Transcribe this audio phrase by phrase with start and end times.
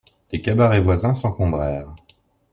[0.31, 1.93] Les cabarets voisins s'encombrèrent.